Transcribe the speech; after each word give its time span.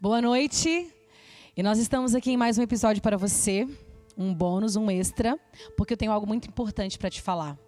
Boa 0.00 0.22
noite. 0.22 0.94
E 1.56 1.60
nós 1.60 1.76
estamos 1.76 2.14
aqui 2.14 2.30
em 2.30 2.36
mais 2.36 2.56
um 2.56 2.62
episódio 2.62 3.02
para 3.02 3.16
você, 3.16 3.66
um 4.16 4.32
bônus, 4.32 4.76
um 4.76 4.88
extra, 4.88 5.36
porque 5.76 5.94
eu 5.94 5.96
tenho 5.96 6.12
algo 6.12 6.24
muito 6.24 6.46
importante 6.46 6.96
para 6.96 7.10
te 7.10 7.20
falar. 7.20 7.58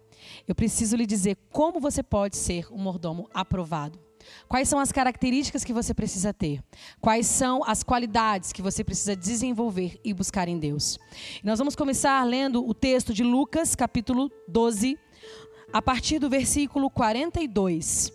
Eu 0.47 0.55
preciso 0.55 0.95
lhe 0.95 1.05
dizer 1.05 1.37
como 1.51 1.81
você 1.81 2.01
pode 2.01 2.37
ser 2.37 2.71
um 2.71 2.77
mordomo 2.77 3.29
aprovado. 3.33 3.99
Quais 4.47 4.69
são 4.69 4.79
as 4.79 4.93
características 4.93 5.65
que 5.65 5.73
você 5.73 5.93
precisa 5.93 6.33
ter? 6.33 6.63
Quais 7.01 7.27
são 7.27 7.65
as 7.65 7.83
qualidades 7.83 8.53
que 8.53 8.61
você 8.61 8.81
precisa 8.81 9.13
desenvolver 9.13 9.99
e 10.01 10.13
buscar 10.13 10.47
em 10.47 10.57
Deus? 10.57 10.97
nós 11.43 11.59
vamos 11.59 11.75
começar 11.75 12.23
lendo 12.23 12.65
o 12.65 12.73
texto 12.73 13.13
de 13.13 13.25
Lucas, 13.25 13.75
capítulo 13.75 14.31
12, 14.47 14.97
a 15.73 15.81
partir 15.81 16.17
do 16.17 16.29
versículo 16.29 16.89
42. 16.89 18.09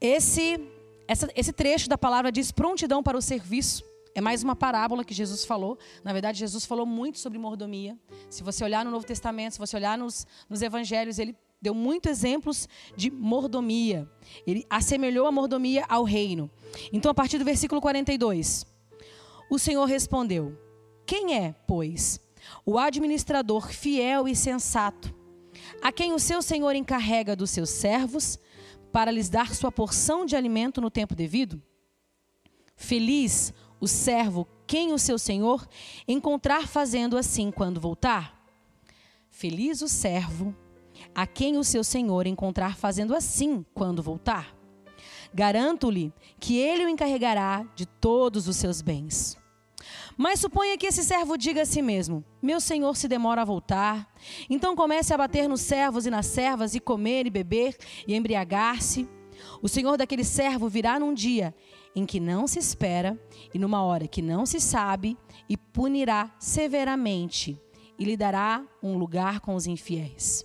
Esse 0.00 0.77
essa, 1.08 1.26
esse 1.34 1.52
trecho 1.54 1.88
da 1.88 1.96
palavra 1.96 2.30
diz 2.30 2.52
prontidão 2.52 3.02
para 3.02 3.16
o 3.16 3.22
serviço. 3.22 3.82
É 4.14 4.20
mais 4.20 4.42
uma 4.42 4.54
parábola 4.54 5.02
que 5.02 5.14
Jesus 5.14 5.44
falou. 5.44 5.78
Na 6.04 6.12
verdade, 6.12 6.38
Jesus 6.38 6.66
falou 6.66 6.84
muito 6.84 7.18
sobre 7.18 7.38
mordomia. 7.38 7.98
Se 8.28 8.42
você 8.42 8.62
olhar 8.62 8.84
no 8.84 8.90
Novo 8.90 9.06
Testamento, 9.06 9.52
se 9.52 9.58
você 9.58 9.74
olhar 9.74 9.96
nos, 9.96 10.26
nos 10.50 10.60
evangelhos, 10.60 11.18
ele 11.18 11.34
deu 11.62 11.74
muitos 11.74 12.10
exemplos 12.10 12.68
de 12.94 13.10
mordomia. 13.10 14.06
Ele 14.46 14.66
assemelhou 14.68 15.26
a 15.26 15.32
mordomia 15.32 15.86
ao 15.88 16.04
reino. 16.04 16.50
Então, 16.92 17.10
a 17.10 17.14
partir 17.14 17.38
do 17.38 17.44
versículo 17.44 17.80
42, 17.80 18.66
o 19.50 19.58
Senhor 19.58 19.86
respondeu: 19.86 20.58
Quem 21.06 21.34
é, 21.34 21.54
pois, 21.66 22.20
o 22.66 22.78
administrador 22.78 23.68
fiel 23.72 24.28
e 24.28 24.36
sensato, 24.36 25.14
a 25.80 25.90
quem 25.90 26.12
o 26.12 26.18
seu 26.18 26.42
senhor 26.42 26.74
encarrega 26.74 27.34
dos 27.34 27.50
seus 27.50 27.70
servos 27.70 28.38
para 28.92 29.10
lhes 29.10 29.28
dar 29.28 29.54
sua 29.54 29.70
porção 29.70 30.24
de 30.24 30.36
alimento 30.36 30.80
no 30.80 30.90
tempo 30.90 31.14
devido? 31.14 31.62
Feliz 32.76 33.52
o 33.80 33.86
servo 33.86 34.46
quem 34.66 34.92
o 34.92 34.98
seu 34.98 35.18
senhor 35.18 35.66
encontrar 36.06 36.68
fazendo 36.68 37.16
assim 37.16 37.50
quando 37.50 37.80
voltar. 37.80 38.38
Feliz 39.30 39.82
o 39.82 39.88
servo 39.88 40.54
a 41.14 41.26
quem 41.26 41.56
o 41.56 41.64
seu 41.64 41.82
senhor 41.82 42.26
encontrar 42.26 42.76
fazendo 42.76 43.14
assim 43.14 43.64
quando 43.74 44.02
voltar. 44.02 44.54
Garanto-lhe 45.32 46.12
que 46.38 46.58
ele 46.58 46.84
o 46.84 46.88
encarregará 46.88 47.66
de 47.74 47.86
todos 47.86 48.48
os 48.48 48.56
seus 48.56 48.82
bens. 48.82 49.36
Mas 50.18 50.40
suponha 50.40 50.76
que 50.76 50.88
esse 50.88 51.04
servo 51.04 51.38
diga 51.38 51.62
a 51.62 51.64
si 51.64 51.80
mesmo: 51.80 52.24
Meu 52.42 52.60
senhor 52.60 52.96
se 52.96 53.06
demora 53.06 53.42
a 53.42 53.44
voltar. 53.44 54.12
Então 54.50 54.74
comece 54.74 55.14
a 55.14 55.16
bater 55.16 55.48
nos 55.48 55.60
servos 55.60 56.06
e 56.06 56.10
nas 56.10 56.26
servas, 56.26 56.74
e 56.74 56.80
comer 56.80 57.24
e 57.24 57.30
beber 57.30 57.76
e 58.04 58.16
embriagar-se. 58.16 59.08
O 59.62 59.68
senhor 59.68 59.96
daquele 59.96 60.24
servo 60.24 60.68
virá 60.68 60.98
num 60.98 61.14
dia 61.14 61.54
em 61.94 62.04
que 62.04 62.18
não 62.18 62.48
se 62.48 62.58
espera 62.58 63.16
e 63.54 63.58
numa 63.60 63.84
hora 63.84 64.08
que 64.08 64.20
não 64.20 64.44
se 64.44 64.60
sabe, 64.60 65.16
e 65.48 65.56
punirá 65.56 66.34
severamente 66.40 67.56
e 67.96 68.04
lhe 68.04 68.16
dará 68.16 68.64
um 68.82 68.98
lugar 68.98 69.38
com 69.38 69.54
os 69.54 69.68
infiéis. 69.68 70.44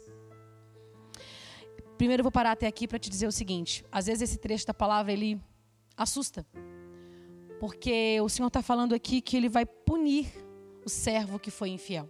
Primeiro 1.98 2.22
eu 2.22 2.24
vou 2.24 2.32
parar 2.32 2.52
até 2.52 2.68
aqui 2.68 2.88
para 2.88 3.00
te 3.00 3.10
dizer 3.10 3.26
o 3.26 3.32
seguinte: 3.32 3.84
às 3.92 4.06
vezes 4.06 4.30
esse 4.30 4.38
trecho 4.38 4.68
da 4.68 4.74
palavra 4.74 5.12
ele 5.12 5.42
assusta 5.98 6.46
porque 7.60 8.20
o 8.22 8.30
Senhor 8.30 8.48
está 8.48 8.62
falando 8.62 8.94
aqui 8.94 9.22
que 9.22 9.38
ele 9.38 9.50
vai 9.50 9.66
punir 9.66 10.28
o 10.86 10.90
servo 10.90 11.40
que 11.40 11.52
foi 11.52 11.70
infiel. 11.70 12.10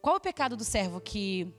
Qual 0.00 0.14
é 0.14 0.18
o 0.18 0.20
pecado 0.20 0.56
do 0.56 0.64
servo 0.64 1.00
que, 1.00 1.52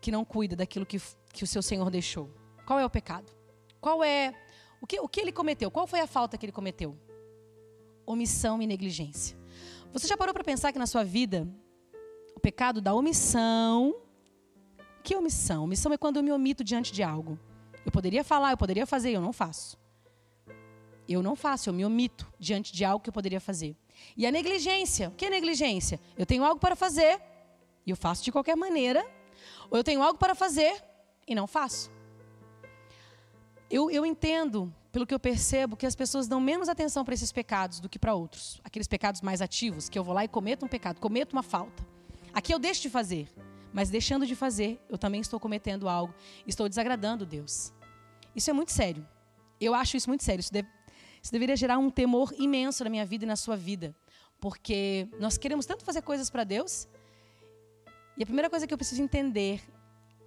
que 0.00 0.10
não 0.10 0.24
cuida 0.24 0.54
daquilo 0.54 0.86
que, 0.86 1.00
que 1.32 1.44
o 1.44 1.46
seu 1.46 1.62
Senhor 1.62 1.90
deixou? 1.90 2.30
Qual 2.64 2.78
é 2.78 2.84
o 2.84 2.90
pecado? 2.90 3.32
Qual 3.80 4.02
é 4.02 4.34
o 4.80 4.86
que, 4.86 5.00
o 5.00 5.08
que 5.08 5.20
ele 5.20 5.32
cometeu? 5.32 5.70
Qual 5.70 5.86
foi 5.86 6.00
a 6.00 6.06
falta 6.06 6.38
que 6.38 6.46
ele 6.46 6.52
cometeu? 6.52 6.96
Omissão 8.04 8.62
e 8.62 8.66
negligência. 8.66 9.36
Você 9.92 10.06
já 10.06 10.16
parou 10.16 10.32
para 10.32 10.44
pensar 10.44 10.72
que 10.72 10.78
na 10.78 10.86
sua 10.86 11.02
vida 11.02 11.48
o 12.34 12.40
pecado 12.40 12.80
da 12.80 12.94
omissão. 12.94 13.96
Que 15.02 15.16
omissão? 15.16 15.64
Omissão 15.64 15.92
é 15.92 15.98
quando 15.98 16.18
eu 16.18 16.22
me 16.22 16.32
omito 16.32 16.62
diante 16.62 16.92
de 16.92 17.02
algo. 17.02 17.38
Eu 17.84 17.92
poderia 17.92 18.22
falar, 18.22 18.50
eu 18.50 18.56
poderia 18.56 18.86
fazer, 18.86 19.10
eu 19.10 19.20
não 19.20 19.32
faço. 19.32 19.78
Eu 21.08 21.22
não 21.22 21.36
faço, 21.36 21.68
eu 21.68 21.72
me 21.72 21.84
omito 21.84 22.30
diante 22.38 22.72
de 22.72 22.84
algo 22.84 23.02
que 23.02 23.08
eu 23.08 23.12
poderia 23.12 23.40
fazer. 23.40 23.76
E 24.16 24.26
a 24.26 24.30
negligência, 24.30 25.08
o 25.08 25.12
que 25.12 25.26
é 25.26 25.30
negligência? 25.30 26.00
Eu 26.16 26.26
tenho 26.26 26.44
algo 26.44 26.60
para 26.60 26.74
fazer 26.74 27.20
e 27.86 27.90
eu 27.90 27.96
faço 27.96 28.24
de 28.24 28.32
qualquer 28.32 28.56
maneira, 28.56 29.06
ou 29.70 29.78
eu 29.78 29.84
tenho 29.84 30.02
algo 30.02 30.18
para 30.18 30.34
fazer 30.34 30.82
e 31.26 31.34
não 31.34 31.46
faço. 31.46 31.90
Eu, 33.70 33.90
eu 33.90 34.04
entendo, 34.04 34.72
pelo 34.92 35.06
que 35.06 35.14
eu 35.14 35.20
percebo, 35.20 35.76
que 35.76 35.86
as 35.86 35.94
pessoas 35.94 36.26
dão 36.26 36.40
menos 36.40 36.68
atenção 36.68 37.04
para 37.04 37.14
esses 37.14 37.32
pecados 37.32 37.80
do 37.80 37.88
que 37.88 37.98
para 37.98 38.14
outros. 38.14 38.60
Aqueles 38.64 38.88
pecados 38.88 39.20
mais 39.20 39.40
ativos, 39.40 39.88
que 39.88 39.98
eu 39.98 40.04
vou 40.04 40.14
lá 40.14 40.24
e 40.24 40.28
cometo 40.28 40.64
um 40.64 40.68
pecado, 40.68 41.00
cometo 41.00 41.32
uma 41.32 41.42
falta. 41.42 41.86
Aqui 42.32 42.52
eu 42.52 42.58
deixo 42.58 42.82
de 42.82 42.90
fazer, 42.90 43.28
mas 43.72 43.90
deixando 43.90 44.26
de 44.26 44.34
fazer, 44.34 44.80
eu 44.88 44.98
também 44.98 45.20
estou 45.20 45.38
cometendo 45.38 45.88
algo, 45.88 46.14
estou 46.46 46.68
desagradando 46.68 47.26
Deus. 47.26 47.72
Isso 48.34 48.50
é 48.50 48.52
muito 48.52 48.72
sério. 48.72 49.06
Eu 49.60 49.74
acho 49.74 49.96
isso 49.96 50.08
muito 50.08 50.22
sério. 50.22 50.40
Isso 50.40 50.52
deve, 50.52 50.68
isso 51.26 51.32
deveria 51.32 51.56
gerar 51.56 51.76
um 51.76 51.90
temor 51.90 52.32
imenso 52.38 52.84
na 52.84 52.90
minha 52.90 53.04
vida 53.04 53.24
e 53.24 53.26
na 53.26 53.34
sua 53.34 53.56
vida. 53.56 53.92
Porque 54.38 55.08
nós 55.18 55.36
queremos 55.36 55.66
tanto 55.66 55.84
fazer 55.84 56.02
coisas 56.02 56.30
para 56.30 56.44
Deus. 56.44 56.86
E 58.16 58.22
a 58.22 58.26
primeira 58.26 58.48
coisa 58.48 58.64
que 58.64 58.72
eu 58.72 58.78
preciso 58.78 59.02
entender 59.02 59.60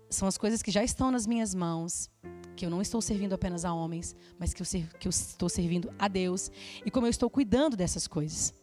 são 0.09 0.27
as 0.27 0.37
coisas 0.37 0.61
que 0.61 0.69
já 0.69 0.83
estão 0.83 1.09
nas 1.09 1.25
minhas 1.25 1.55
mãos, 1.55 2.11
que 2.53 2.65
eu 2.65 2.69
não 2.69 2.81
estou 2.81 3.01
servindo 3.01 3.31
apenas 3.31 3.63
a 3.63 3.73
homens, 3.73 4.13
mas 4.37 4.53
que 4.53 4.61
eu, 4.61 4.65
que 4.99 5.07
eu 5.07 5.09
estou 5.09 5.47
servindo 5.47 5.89
a 5.97 6.09
Deus 6.09 6.51
e 6.85 6.91
como 6.91 7.07
eu 7.07 7.09
estou 7.09 7.29
cuidando 7.29 7.77
dessas 7.77 8.05
coisas. 8.05 8.53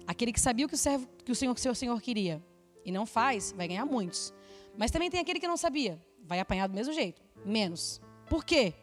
Aquele 0.08 0.34
que 0.34 0.40
sabia 0.40 0.66
o 0.66 0.70
que 0.70 0.75
o, 0.75 0.78
servo, 0.78 1.08
que 1.24 1.31
o 1.31 1.36
senhor, 1.36 1.53
que 1.53 1.62
seu 1.62 1.75
senhor 1.75 2.02
queria 2.02 2.44
e 2.84 2.91
não 2.91 3.06
faz, 3.06 3.52
vai 3.56 3.68
ganhar 3.68 3.86
muitos. 3.86 4.34
Mas 4.75 4.90
também 4.90 5.12
tem 5.12 5.20
aquele 5.20 5.40
que 5.40 5.47
não 5.47 5.58
sabia, 5.58 6.02
vai 6.25 6.40
apanhar 6.40 6.68
do 6.68 6.74
mesmo 6.74 6.91
jeito, 6.91 7.22
menos. 7.46 8.02
Por 8.28 8.44
quê? 8.44 8.74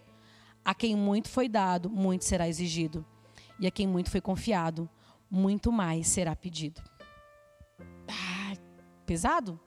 A 0.65 0.75
quem 0.75 0.95
muito 0.95 1.29
foi 1.29 1.49
dado, 1.49 1.91
muito 1.91 2.25
será 2.25 2.49
exigido 2.49 3.05
e 3.59 3.67
a 3.67 3.71
quem 3.71 3.87
muito 3.87 4.11
foi 4.11 4.21
confiado, 4.21 4.89
muito 5.31 5.71
mais 5.73 6.07
será 6.07 6.35
pedido. 6.35 6.83
Ah, 8.09 8.57
pesado? 9.05 9.61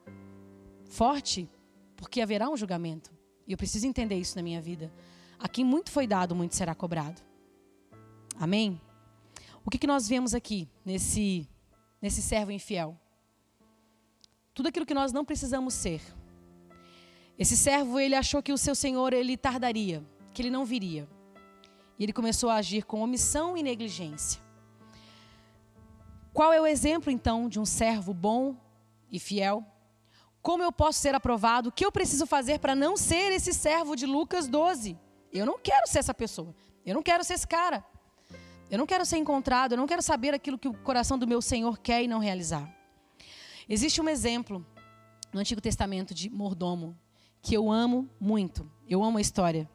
Forte? 0.86 1.50
Porque 1.96 2.22
haverá 2.22 2.50
um 2.50 2.58
julgamento. 2.58 3.12
E 3.48 3.52
eu 3.52 3.58
preciso 3.58 3.86
entender 3.86 4.16
isso 4.16 4.36
na 4.36 4.42
minha 4.42 4.62
vida. 4.62 4.92
A 5.38 5.48
quem 5.48 5.66
muito 5.66 5.92
foi 5.92 6.08
dado, 6.08 6.36
muito 6.36 6.56
será 6.56 6.74
cobrado. 6.74 7.22
Amém? 8.40 8.80
O 9.66 9.70
que, 9.70 9.78
que 9.78 9.88
nós 9.88 10.08
vemos 10.08 10.34
aqui 10.34 10.70
nesse, 10.84 11.48
nesse 12.02 12.22
servo 12.22 12.52
infiel? 12.52 12.98
Tudo 14.54 14.70
aquilo 14.70 14.86
que 14.86 14.94
nós 14.94 15.12
não 15.12 15.24
precisamos 15.24 15.74
ser. 15.74 16.02
Esse 17.38 17.56
servo, 17.58 18.00
ele 18.00 18.16
achou 18.16 18.42
que 18.42 18.54
o 18.54 18.58
seu 18.58 18.76
senhor, 18.76 19.14
ele 19.14 19.38
tardaria, 19.38 20.04
que 20.34 20.42
ele 20.42 20.50
não 20.50 20.66
viria. 20.66 21.08
E 22.02 22.04
ele 22.04 22.14
começou 22.14 22.50
a 22.50 22.56
agir 22.56 22.84
com 22.84 23.00
omissão 23.00 23.56
e 23.56 23.62
negligência. 23.62 24.42
Qual 26.34 26.52
é 26.52 26.60
o 26.60 26.66
exemplo, 26.66 27.12
então, 27.12 27.48
de 27.48 27.60
um 27.60 27.66
servo 27.66 28.12
bom 28.12 28.56
e 29.12 29.20
fiel? 29.20 29.64
Como 30.42 30.64
eu 30.64 30.72
posso 30.72 30.98
ser 30.98 31.14
aprovado? 31.14 31.70
O 31.70 31.72
que 31.72 31.86
eu 31.86 31.92
preciso 31.92 32.26
fazer 32.26 32.58
para 32.58 32.74
não 32.74 32.98
ser 32.98 33.32
esse 33.32 33.54
servo 33.54 33.96
de 33.96 34.08
Lucas 34.08 34.48
12? 34.48 34.98
Eu 35.32 35.46
não 35.46 35.60
quero 35.60 35.88
ser 35.88 36.00
essa 36.00 36.12
pessoa. 36.12 36.56
Eu 36.84 36.96
não 36.96 37.04
quero 37.04 37.24
ser 37.24 37.36
esse 37.36 37.48
cara. 37.48 37.86
Eu 38.72 38.80
não 38.80 38.88
quero 38.88 39.06
ser 39.06 39.18
encontrado. 39.18 39.74
Eu 39.74 39.78
não 39.78 39.86
quero 39.86 40.02
saber 40.02 40.34
aquilo 40.34 40.58
que 40.58 40.68
o 40.68 40.74
coração 40.74 41.20
do 41.20 41.28
meu 41.28 41.40
Senhor 41.40 41.78
quer 41.78 42.02
e 42.02 42.08
não 42.08 42.18
realizar. 42.18 42.68
Existe 43.70 44.02
um 44.02 44.10
exemplo 44.10 44.66
no 45.32 45.40
Antigo 45.40 45.62
Testamento 45.62 46.16
de 46.16 46.32
mordomo 46.32 46.98
que 47.44 47.54
eu 47.54 47.72
amo 47.72 48.10
muito. 48.20 48.68
Eu 48.90 49.04
amo 49.04 49.20
a 49.20 49.22
história. 49.22 49.70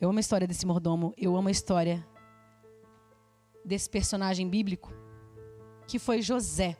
Eu 0.00 0.08
amo 0.10 0.18
a 0.18 0.20
história 0.20 0.46
desse 0.46 0.66
mordomo, 0.66 1.14
eu 1.16 1.36
amo 1.36 1.48
a 1.48 1.50
história 1.50 2.06
desse 3.64 3.88
personagem 3.88 4.48
bíblico, 4.48 4.92
que 5.86 5.98
foi 5.98 6.20
José. 6.20 6.76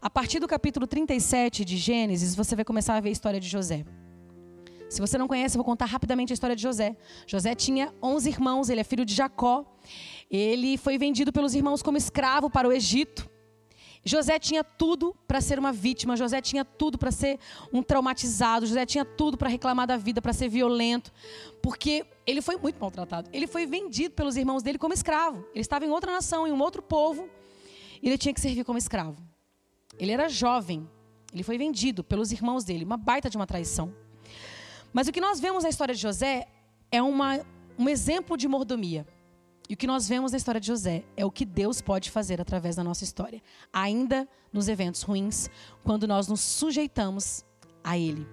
A 0.00 0.08
partir 0.08 0.40
do 0.40 0.48
capítulo 0.48 0.86
37 0.86 1.64
de 1.64 1.76
Gênesis, 1.76 2.34
você 2.34 2.56
vai 2.56 2.64
começar 2.64 2.96
a 2.96 3.00
ver 3.00 3.10
a 3.10 3.12
história 3.12 3.38
de 3.38 3.46
José. 3.46 3.84
Se 4.88 5.00
você 5.00 5.16
não 5.18 5.28
conhece, 5.28 5.56
eu 5.56 5.58
vou 5.58 5.64
contar 5.64 5.84
rapidamente 5.84 6.32
a 6.32 6.34
história 6.34 6.56
de 6.56 6.62
José. 6.62 6.96
José 7.26 7.54
tinha 7.54 7.94
11 8.02 8.28
irmãos, 8.28 8.68
ele 8.70 8.80
é 8.80 8.84
filho 8.84 9.04
de 9.04 9.14
Jacó. 9.14 9.64
Ele 10.28 10.76
foi 10.76 10.98
vendido 10.98 11.32
pelos 11.32 11.54
irmãos 11.54 11.82
como 11.82 11.96
escravo 11.96 12.50
para 12.50 12.66
o 12.66 12.72
Egito. 12.72 13.29
José 14.04 14.38
tinha 14.38 14.64
tudo 14.64 15.14
para 15.28 15.40
ser 15.40 15.58
uma 15.58 15.72
vítima, 15.72 16.16
José 16.16 16.40
tinha 16.40 16.64
tudo 16.64 16.96
para 16.96 17.10
ser 17.10 17.38
um 17.72 17.82
traumatizado, 17.82 18.66
José 18.66 18.86
tinha 18.86 19.04
tudo 19.04 19.36
para 19.36 19.48
reclamar 19.48 19.86
da 19.86 19.96
vida, 19.96 20.22
para 20.22 20.32
ser 20.32 20.48
violento, 20.48 21.12
porque 21.62 22.06
ele 22.26 22.40
foi 22.40 22.56
muito 22.56 22.80
maltratado. 22.80 23.28
Ele 23.32 23.46
foi 23.46 23.66
vendido 23.66 24.14
pelos 24.14 24.36
irmãos 24.36 24.62
dele 24.62 24.78
como 24.78 24.94
escravo. 24.94 25.44
Ele 25.52 25.60
estava 25.60 25.84
em 25.84 25.90
outra 25.90 26.10
nação, 26.10 26.46
em 26.46 26.52
um 26.52 26.60
outro 26.60 26.82
povo, 26.82 27.28
e 28.02 28.08
ele 28.08 28.16
tinha 28.16 28.32
que 28.32 28.40
servir 28.40 28.64
como 28.64 28.78
escravo. 28.78 29.22
Ele 29.98 30.12
era 30.12 30.28
jovem, 30.28 30.88
ele 31.32 31.42
foi 31.42 31.58
vendido 31.58 32.02
pelos 32.02 32.32
irmãos 32.32 32.64
dele, 32.64 32.84
uma 32.84 32.96
baita 32.96 33.28
de 33.28 33.36
uma 33.36 33.46
traição. 33.46 33.94
Mas 34.92 35.08
o 35.08 35.12
que 35.12 35.20
nós 35.20 35.38
vemos 35.38 35.62
na 35.62 35.68
história 35.68 35.94
de 35.94 36.00
José 36.00 36.48
é 36.90 37.02
uma, 37.02 37.40
um 37.78 37.88
exemplo 37.88 38.36
de 38.36 38.48
mordomia. 38.48 39.06
E 39.70 39.74
o 39.74 39.76
que 39.76 39.86
nós 39.86 40.08
vemos 40.08 40.32
na 40.32 40.36
história 40.36 40.60
de 40.60 40.66
José 40.66 41.04
é 41.16 41.24
o 41.24 41.30
que 41.30 41.44
Deus 41.44 41.80
pode 41.80 42.10
fazer 42.10 42.40
através 42.40 42.74
da 42.74 42.82
nossa 42.82 43.04
história, 43.04 43.40
ainda 43.72 44.28
nos 44.52 44.66
eventos 44.66 45.02
ruins, 45.02 45.48
quando 45.84 46.08
nós 46.08 46.26
nos 46.26 46.40
sujeitamos 46.40 47.44
a 47.84 47.96
Ele. 47.96 48.26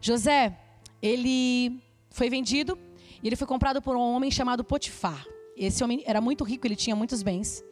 José, 0.00 0.56
ele 1.02 1.82
foi 2.08 2.30
vendido 2.30 2.78
e 3.20 3.26
ele 3.26 3.34
foi 3.34 3.48
comprado 3.48 3.82
por 3.82 3.96
um 3.96 4.00
homem 4.00 4.30
chamado 4.30 4.62
Potifar. 4.62 5.26
Esse 5.56 5.82
homem 5.82 6.04
era 6.06 6.20
muito 6.20 6.44
rico, 6.44 6.68
ele 6.68 6.76
tinha 6.76 6.94
muitos 6.94 7.20
bens. 7.24 7.64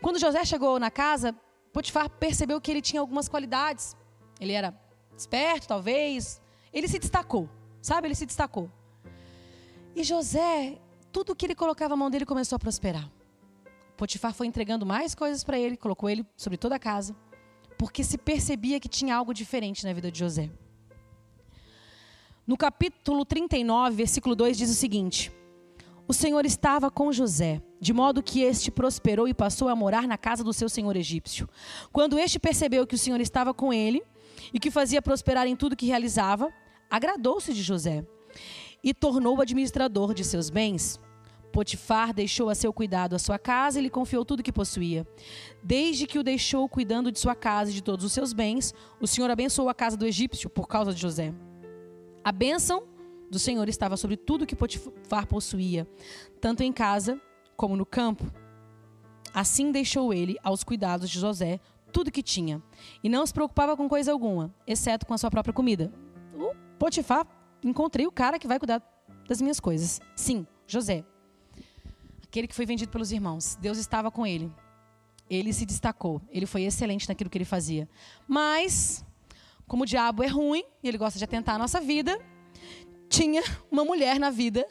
Quando 0.00 0.18
José 0.18 0.46
chegou 0.46 0.80
na 0.80 0.90
casa, 0.90 1.36
Potifar 1.74 2.08
percebeu 2.08 2.58
que 2.58 2.70
ele 2.70 2.80
tinha 2.80 3.02
algumas 3.02 3.28
qualidades. 3.28 3.94
Ele 4.40 4.52
era 4.54 4.74
esperto, 5.14 5.68
talvez. 5.68 6.40
Ele 6.72 6.88
se 6.88 6.98
destacou, 6.98 7.50
sabe? 7.82 8.08
Ele 8.08 8.14
se 8.14 8.24
destacou. 8.24 8.70
E 9.94 10.02
José, 10.02 10.78
tudo 11.12 11.34
que 11.34 11.46
ele 11.46 11.54
colocava 11.54 11.94
a 11.94 11.96
mão 11.96 12.10
dele 12.10 12.26
começou 12.26 12.56
a 12.56 12.58
prosperar. 12.58 13.10
Potifar 13.96 14.34
foi 14.34 14.46
entregando 14.46 14.84
mais 14.84 15.14
coisas 15.14 15.42
para 15.42 15.58
ele, 15.58 15.76
colocou 15.76 16.10
ele 16.10 16.24
sobre 16.36 16.58
toda 16.58 16.76
a 16.76 16.78
casa, 16.78 17.16
porque 17.78 18.04
se 18.04 18.18
percebia 18.18 18.78
que 18.78 18.88
tinha 18.88 19.16
algo 19.16 19.32
diferente 19.32 19.84
na 19.84 19.92
vida 19.92 20.10
de 20.10 20.18
José. 20.18 20.50
No 22.46 22.56
capítulo 22.56 23.24
39, 23.24 23.96
versículo 23.96 24.36
2 24.36 24.58
diz 24.58 24.70
o 24.70 24.74
seguinte: 24.74 25.32
O 26.06 26.12
Senhor 26.12 26.44
estava 26.44 26.90
com 26.90 27.10
José, 27.10 27.62
de 27.80 27.92
modo 27.92 28.22
que 28.22 28.42
este 28.42 28.70
prosperou 28.70 29.26
e 29.26 29.34
passou 29.34 29.68
a 29.68 29.74
morar 29.74 30.06
na 30.06 30.18
casa 30.18 30.44
do 30.44 30.52
seu 30.52 30.68
senhor 30.68 30.94
egípcio. 30.94 31.48
Quando 31.90 32.18
este 32.18 32.38
percebeu 32.38 32.86
que 32.86 32.94
o 32.94 32.98
Senhor 32.98 33.20
estava 33.20 33.54
com 33.54 33.72
ele 33.72 34.02
e 34.52 34.60
que 34.60 34.70
fazia 34.70 35.00
prosperar 35.00 35.46
em 35.46 35.56
tudo 35.56 35.74
que 35.74 35.86
realizava, 35.86 36.52
agradou-se 36.90 37.52
de 37.52 37.62
José 37.62 38.06
e 38.86 38.94
tornou-o 38.94 39.42
administrador 39.42 40.14
de 40.14 40.24
seus 40.24 40.48
bens. 40.48 41.00
Potifar 41.52 42.14
deixou 42.14 42.48
a 42.48 42.54
seu 42.54 42.72
cuidado 42.72 43.16
a 43.16 43.18
sua 43.18 43.36
casa 43.36 43.80
e 43.80 43.82
lhe 43.82 43.90
confiou 43.90 44.24
tudo 44.24 44.44
que 44.44 44.52
possuía. 44.52 45.04
Desde 45.60 46.06
que 46.06 46.20
o 46.20 46.22
deixou 46.22 46.68
cuidando 46.68 47.10
de 47.10 47.18
sua 47.18 47.34
casa 47.34 47.72
e 47.72 47.74
de 47.74 47.82
todos 47.82 48.04
os 48.04 48.12
seus 48.12 48.32
bens, 48.32 48.72
o 49.00 49.06
Senhor 49.06 49.28
abençoou 49.28 49.68
a 49.68 49.74
casa 49.74 49.96
do 49.96 50.06
egípcio 50.06 50.48
por 50.48 50.68
causa 50.68 50.94
de 50.94 51.00
José. 51.00 51.34
A 52.22 52.30
bênção 52.30 52.84
do 53.28 53.40
Senhor 53.40 53.68
estava 53.68 53.96
sobre 53.96 54.16
tudo 54.16 54.46
que 54.46 54.54
Potifar 54.54 55.26
possuía, 55.26 55.84
tanto 56.40 56.62
em 56.62 56.72
casa 56.72 57.20
como 57.56 57.76
no 57.76 57.84
campo. 57.84 58.24
Assim 59.34 59.72
deixou 59.72 60.14
ele 60.14 60.36
aos 60.44 60.62
cuidados 60.62 61.10
de 61.10 61.18
José 61.18 61.58
tudo 61.92 62.12
que 62.12 62.22
tinha, 62.22 62.62
e 63.02 63.08
não 63.08 63.26
se 63.26 63.32
preocupava 63.32 63.76
com 63.76 63.88
coisa 63.88 64.12
alguma, 64.12 64.54
exceto 64.64 65.06
com 65.06 65.14
a 65.14 65.18
sua 65.18 65.30
própria 65.30 65.54
comida. 65.54 65.92
O 66.34 66.54
Potifar, 66.78 67.26
encontrei 67.68 68.06
o 68.06 68.12
cara 68.12 68.38
que 68.38 68.46
vai 68.46 68.58
cuidar 68.58 68.82
das 69.28 69.40
minhas 69.40 69.60
coisas. 69.60 70.00
Sim, 70.14 70.46
José 70.66 71.04
aquele 72.36 72.46
que 72.46 72.54
foi 72.54 72.66
vendido 72.66 72.92
pelos 72.92 73.12
irmãos. 73.12 73.56
Deus 73.56 73.78
estava 73.78 74.10
com 74.10 74.26
ele. 74.26 74.52
Ele 75.28 75.52
se 75.54 75.64
destacou. 75.64 76.20
Ele 76.28 76.44
foi 76.44 76.62
excelente 76.64 77.08
naquilo 77.08 77.30
que 77.30 77.38
ele 77.38 77.46
fazia. 77.46 77.88
Mas, 78.28 79.04
como 79.66 79.84
o 79.84 79.86
diabo 79.86 80.22
é 80.22 80.26
ruim 80.26 80.62
e 80.82 80.88
ele 80.88 80.98
gosta 80.98 81.18
de 81.18 81.24
atentar 81.24 81.54
a 81.54 81.58
nossa 81.58 81.80
vida, 81.80 82.20
tinha 83.08 83.42
uma 83.70 83.86
mulher 83.86 84.20
na 84.20 84.28
vida, 84.28 84.66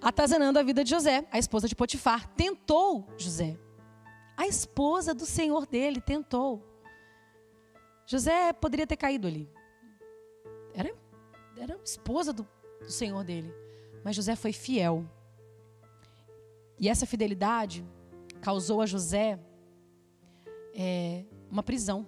atazanando 0.00 0.58
a 0.58 0.62
vida 0.64 0.82
de 0.82 0.90
José, 0.90 1.24
a 1.30 1.38
esposa 1.38 1.68
de 1.68 1.76
Potifar. 1.76 2.26
Tentou 2.34 3.08
José. 3.16 3.56
A 4.36 4.48
esposa 4.48 5.14
do 5.14 5.24
senhor 5.24 5.66
dele 5.66 6.00
tentou. 6.00 6.66
José 8.06 8.52
poderia 8.52 8.88
ter 8.88 8.96
caído 8.96 9.28
ali. 9.28 9.48
Era, 11.62 11.78
esposa 11.84 12.32
do, 12.32 12.44
do 12.80 12.90
senhor 12.90 13.22
dele. 13.22 13.54
Mas 14.02 14.16
José 14.16 14.34
foi 14.34 14.52
fiel. 14.52 15.08
E 16.76 16.88
essa 16.88 17.06
fidelidade 17.06 17.86
causou 18.40 18.80
a 18.80 18.86
José 18.86 19.38
é, 20.74 21.24
uma 21.48 21.62
prisão. 21.62 22.04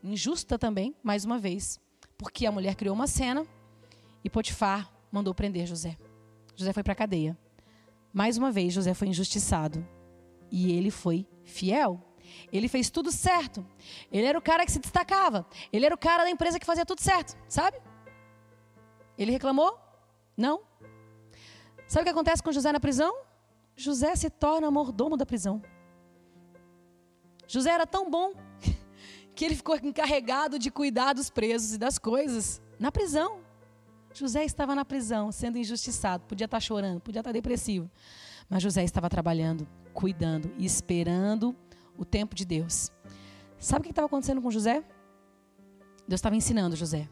Injusta 0.00 0.56
também, 0.56 0.94
mais 1.02 1.24
uma 1.24 1.40
vez. 1.40 1.80
Porque 2.16 2.46
a 2.46 2.52
mulher 2.52 2.76
criou 2.76 2.94
uma 2.94 3.08
cena 3.08 3.44
e 4.22 4.30
Potifar 4.30 4.92
mandou 5.10 5.34
prender 5.34 5.66
José. 5.66 5.96
José 6.54 6.72
foi 6.72 6.84
para 6.84 6.92
a 6.92 6.96
cadeia. 6.96 7.36
Mais 8.12 8.38
uma 8.38 8.52
vez, 8.52 8.72
José 8.72 8.94
foi 8.94 9.08
injustiçado. 9.08 9.84
E 10.52 10.70
ele 10.70 10.92
foi 10.92 11.26
fiel. 11.42 12.00
Ele 12.52 12.68
fez 12.68 12.90
tudo 12.90 13.10
certo. 13.10 13.66
Ele 14.12 14.24
era 14.24 14.38
o 14.38 14.42
cara 14.42 14.64
que 14.64 14.70
se 14.70 14.78
destacava. 14.78 15.44
Ele 15.72 15.84
era 15.84 15.94
o 15.96 15.98
cara 15.98 16.22
da 16.22 16.30
empresa 16.30 16.60
que 16.60 16.66
fazia 16.66 16.86
tudo 16.86 17.00
certo, 17.00 17.36
sabe? 17.48 17.76
Ele 19.18 19.32
reclamou? 19.32 19.78
Não. 20.36 20.62
Sabe 21.86 22.02
o 22.02 22.04
que 22.04 22.10
acontece 22.10 22.42
com 22.42 22.52
José 22.52 22.72
na 22.72 22.80
prisão? 22.80 23.14
José 23.76 24.14
se 24.16 24.30
torna 24.30 24.70
mordomo 24.70 25.16
da 25.16 25.26
prisão. 25.26 25.62
José 27.46 27.70
era 27.70 27.86
tão 27.86 28.10
bom 28.10 28.32
que 29.34 29.44
ele 29.44 29.54
ficou 29.54 29.76
encarregado 29.76 30.58
de 30.58 30.70
cuidar 30.70 31.12
dos 31.12 31.30
presos 31.30 31.74
e 31.74 31.78
das 31.78 31.98
coisas 31.98 32.60
na 32.78 32.90
prisão. 32.90 33.40
José 34.12 34.44
estava 34.44 34.74
na 34.74 34.84
prisão, 34.84 35.32
sendo 35.32 35.58
injustiçado, 35.58 36.24
podia 36.24 36.44
estar 36.44 36.60
chorando, 36.60 37.00
podia 37.00 37.20
estar 37.20 37.32
depressivo. 37.32 37.90
Mas 38.48 38.62
José 38.62 38.84
estava 38.84 39.10
trabalhando, 39.10 39.66
cuidando 39.92 40.52
e 40.56 40.64
esperando 40.64 41.54
o 41.98 42.04
tempo 42.04 42.34
de 42.34 42.44
Deus. 42.44 42.92
Sabe 43.58 43.80
o 43.80 43.84
que 43.84 43.90
estava 43.90 44.06
acontecendo 44.06 44.40
com 44.40 44.50
José? 44.50 44.84
Deus 46.06 46.18
estava 46.18 46.36
ensinando 46.36 46.76
José. 46.76 47.08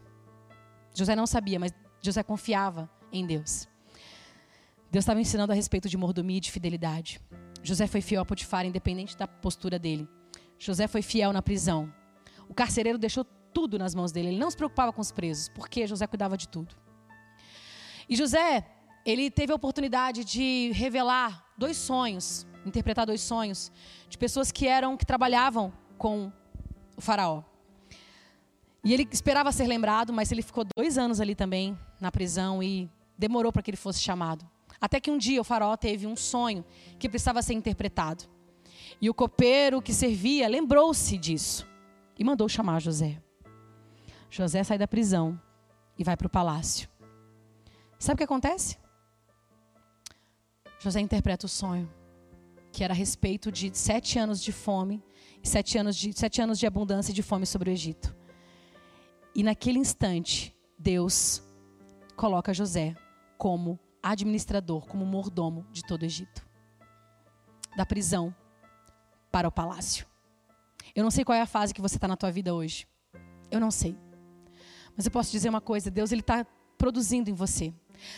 José 0.93 1.15
não 1.15 1.25
sabia, 1.25 1.59
mas 1.59 1.73
José 2.03 2.21
confiava 2.21 2.89
em 3.11 3.25
Deus. 3.25 3.67
Deus 4.91 5.03
estava 5.03 5.21
ensinando 5.21 5.53
a 5.53 5.55
respeito 5.55 5.87
de 5.87 5.97
mordomia 5.97 6.37
e 6.37 6.41
de 6.41 6.51
fidelidade. 6.51 7.19
José 7.63 7.87
foi 7.87 8.01
fiel 8.01 8.21
a 8.21 8.25
Potifar, 8.25 8.65
independente 8.65 9.17
da 9.17 9.25
postura 9.25 9.79
dele. 9.79 10.07
José 10.59 10.85
foi 10.85 11.01
fiel 11.01 11.31
na 11.31 11.41
prisão. 11.41 11.91
O 12.49 12.53
carcereiro 12.53 12.97
deixou 12.97 13.23
tudo 13.53 13.79
nas 13.79 13.95
mãos 13.95 14.11
dele. 14.11 14.27
Ele 14.27 14.37
não 14.37 14.51
se 14.51 14.57
preocupava 14.57 14.91
com 14.91 15.01
os 15.01 15.11
presos, 15.11 15.47
porque 15.47 15.87
José 15.87 16.05
cuidava 16.05 16.37
de 16.37 16.47
tudo. 16.47 16.75
E 18.09 18.17
José, 18.17 18.67
ele 19.05 19.31
teve 19.31 19.53
a 19.53 19.55
oportunidade 19.55 20.25
de 20.25 20.71
revelar 20.73 21.45
dois 21.57 21.77
sonhos, 21.77 22.45
interpretar 22.65 23.05
dois 23.05 23.21
sonhos 23.21 23.71
de 24.09 24.17
pessoas 24.17 24.51
que 24.51 24.67
eram 24.67 24.97
que 24.97 25.05
trabalhavam 25.05 25.71
com 25.97 26.31
o 26.97 27.01
faraó. 27.01 27.43
E 28.83 28.93
ele 28.93 29.07
esperava 29.11 29.51
ser 29.51 29.65
lembrado, 29.65 30.11
mas 30.11 30.31
ele 30.31 30.41
ficou 30.41 30.65
dois 30.75 30.97
anos 30.97 31.21
ali 31.21 31.35
também 31.35 31.77
na 32.01 32.11
prisão 32.11 32.61
e 32.61 32.89
demorou 33.17 33.51
para 33.51 33.61
que 33.61 33.69
ele 33.71 33.77
fosse 33.77 34.01
chamado. 34.01 34.45
Até 34.79 34.99
que 34.99 35.09
um 35.09 35.17
dia 35.17 35.39
o 35.39 35.43
faraó 35.43 35.77
teve 35.77 36.05
um 36.05 36.15
sonho 36.15 36.65
que 36.99 37.07
precisava 37.07 37.41
ser 37.41 37.53
interpretado. 37.53 38.25
E 38.99 39.09
o 39.09 39.13
copeiro 39.13 39.81
que 39.81 39.93
servia 39.93 40.47
lembrou-se 40.47 41.17
disso 41.17 41.67
e 42.19 42.23
mandou 42.23 42.49
chamar 42.49 42.81
José. 42.81 43.21
José 44.29 44.63
sai 44.63 44.77
da 44.77 44.87
prisão 44.87 45.39
e 45.97 46.03
vai 46.03 46.17
para 46.17 46.27
o 46.27 46.29
palácio. 46.29 46.89
Sabe 47.97 48.15
o 48.15 48.17
que 48.17 48.23
acontece? 48.23 48.77
José 50.79 50.99
interpreta 50.99 51.45
o 51.45 51.49
sonho, 51.49 51.89
que 52.71 52.83
era 52.83 52.93
a 52.93 52.97
respeito 52.97 53.49
de 53.49 53.71
sete 53.73 54.19
anos 54.19 54.43
de 54.43 54.51
fome 54.51 55.01
sete 55.43 55.77
anos 55.77 55.95
de, 55.95 56.13
sete 56.13 56.41
anos 56.41 56.57
de 56.57 56.65
abundância 56.65 57.11
e 57.11 57.13
de 57.13 57.21
fome 57.21 57.45
sobre 57.45 57.69
o 57.69 57.73
Egito. 57.73 58.15
E 59.35 59.43
naquele 59.43 59.79
instante, 59.79 60.55
Deus 60.77 61.41
coloca 62.15 62.53
José 62.53 62.95
como 63.37 63.79
administrador, 64.01 64.85
como 64.85 65.05
mordomo 65.05 65.65
de 65.71 65.81
todo 65.81 66.03
o 66.03 66.05
Egito. 66.05 66.45
Da 67.75 67.85
prisão 67.85 68.35
para 69.31 69.47
o 69.47 69.51
palácio. 69.51 70.05
Eu 70.95 71.03
não 71.03 71.09
sei 71.09 71.25
qual 71.25 71.35
é 71.35 71.41
a 71.41 71.47
fase 71.47 71.73
que 71.73 71.81
você 71.81 71.95
está 71.95 72.07
na 72.07 72.15
tua 72.15 72.31
vida 72.31 72.53
hoje. 72.53 72.87
Eu 73.49 73.59
não 73.59 73.71
sei. 73.71 73.97
Mas 74.95 75.05
eu 75.05 75.11
posso 75.11 75.31
dizer 75.31 75.49
uma 75.49 75.61
coisa: 75.61 75.89
Deus 75.89 76.11
ele 76.11 76.21
está 76.21 76.45
produzindo 76.77 77.29
em 77.29 77.33
você. 77.33 77.73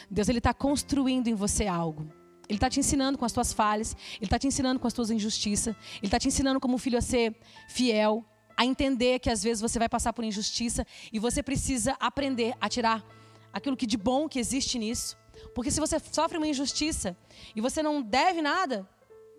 Deus 0.09 0.27
ele 0.27 0.39
está 0.39 0.53
construindo 0.53 1.27
em 1.27 1.35
você 1.35 1.67
algo. 1.67 2.09
Ele 2.47 2.57
está 2.57 2.69
te 2.69 2.79
ensinando 2.79 3.17
com 3.17 3.25
as 3.25 3.31
tuas 3.31 3.53
falhas. 3.53 3.95
Ele 4.17 4.25
está 4.25 4.37
te 4.37 4.47
ensinando 4.47 4.79
com 4.79 4.87
as 4.87 4.93
tuas 4.93 5.09
injustiças. 5.09 5.75
Ele 5.97 6.07
está 6.07 6.19
te 6.19 6.27
ensinando 6.27 6.59
como 6.59 6.77
filho 6.77 6.97
a 6.97 7.01
ser 7.01 7.35
fiel, 7.69 8.25
a 8.57 8.65
entender 8.65 9.19
que 9.19 9.29
às 9.29 9.43
vezes 9.43 9.61
você 9.61 9.77
vai 9.77 9.89
passar 9.89 10.13
por 10.13 10.23
injustiça 10.23 10.85
e 11.11 11.19
você 11.19 11.43
precisa 11.43 11.95
aprender 11.99 12.55
a 12.59 12.69
tirar 12.69 13.03
aquilo 13.51 13.77
que 13.77 13.85
de 13.85 13.97
bom 13.97 14.27
que 14.27 14.39
existe 14.39 14.77
nisso. 14.77 15.17
Porque 15.53 15.71
se 15.71 15.79
você 15.79 15.97
sofre 16.11 16.37
uma 16.37 16.47
injustiça 16.47 17.15
e 17.55 17.61
você 17.61 17.83
não 17.83 18.01
deve 18.01 18.41
nada, 18.41 18.87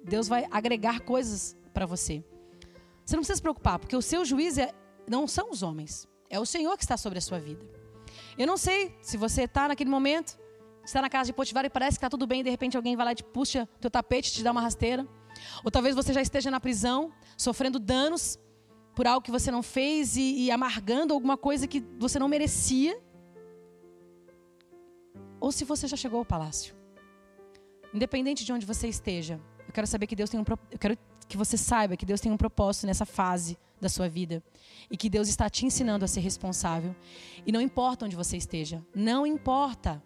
Deus 0.05 0.29
vai 0.29 0.47
agregar 0.51 1.01
coisas 1.01 1.57
para 1.73 1.87
você. 1.87 2.25
Você 3.05 3.17
não 3.17 3.23
precisa 3.23 3.37
se 3.37 3.43
preocupar, 3.43 3.79
porque 3.79 3.97
o 3.97 4.03
seu 4.03 4.25
juiz 4.25 4.59
é, 4.59 4.73
não 5.09 5.27
são 5.27 5.51
os 5.51 5.63
homens, 5.63 6.09
é 6.29 6.41
o 6.41 6.47
Senhor 6.47 6.77
que 6.77 6.83
está 6.83 6.97
sobre 6.97 7.19
a 7.19 7.23
sua 7.23 7.39
vida. 7.39 7.65
Eu 8.37 8.47
não 8.47 8.57
sei 8.57 8.97
se 9.01 9.17
você 9.17 9.43
está 9.43 9.69
naquele 9.69 9.91
momento, 9.91 10.39
está 10.85 11.01
na 11.01 11.09
casa 11.09 11.27
de 11.27 11.33
Potifar 11.33 11.65
e 11.65 11.71
parece 11.71 11.99
que 11.99 11.99
está 11.99 12.11
tudo 12.11 12.27
bem, 12.27 12.41
e 12.41 12.45
de 12.45 12.51
repente 12.51 12.77
alguém 12.77 12.97
vai 12.97 13.07
lá 13.07 13.13
e 13.13 13.17
te 13.17 13.25
puxa 13.25 13.69
teu 13.81 13.91
tapete, 13.91 14.33
te 14.33 14.43
dá 14.43 14.51
uma 14.51 14.61
rasteira. 14.61 15.07
Ou 15.65 15.71
talvez 15.71 15.95
você 15.95 16.13
já 16.13 16.23
esteja 16.23 16.51
na 16.51 16.59
prisão, 16.59 17.13
sofrendo 17.37 17.79
danos 17.79 18.39
por 18.97 19.07
algo 19.07 19.23
que 19.23 19.31
você 19.31 19.51
não 19.51 19.63
fez 19.63 20.17
e, 20.17 20.47
e 20.47 20.51
amargando 20.51 21.13
alguma 21.13 21.37
coisa 21.37 21.69
que 21.69 21.85
você 21.99 22.19
não 22.19 22.29
merecia. 22.29 22.99
Ou 25.39 25.53
se 25.53 25.65
você 25.67 25.87
já 25.87 25.99
chegou 25.99 26.19
ao 26.19 26.25
palácio. 26.25 26.75
Independente 27.93 28.43
de 28.43 28.53
onde 28.55 28.65
você 28.65 28.89
esteja, 28.89 29.39
eu 29.69 29.73
quero 29.73 29.87
saber 29.87 30.07
que 30.07 30.17
Deus 30.17 30.31
tem 30.31 30.41
um 30.41 30.45
eu 30.71 30.79
quero 30.79 30.99
que 31.29 31.37
você 31.37 31.59
saiba 31.59 31.97
que 31.97 32.07
Deus 32.07 32.21
tem 32.23 32.33
um 32.33 32.37
propósito 32.39 32.87
nessa 32.87 33.05
fase 33.05 33.59
da 33.79 33.89
sua 33.89 34.09
vida 34.09 34.43
e 34.91 34.97
que 34.97 35.11
Deus 35.11 35.29
está 35.29 35.51
te 35.51 35.67
ensinando 35.67 36.05
a 36.05 36.09
ser 36.09 36.21
responsável. 36.21 36.97
E 37.45 37.53
não 37.53 37.61
importa 37.61 38.07
onde 38.07 38.17
você 38.17 38.39
esteja, 38.39 38.83
não 38.95 39.27
importa. 39.27 40.03